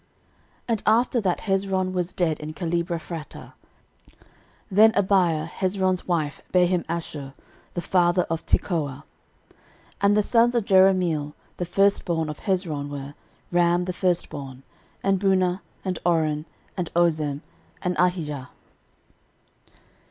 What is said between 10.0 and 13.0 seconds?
And the sons of Jerahmeel the firstborn of Hezron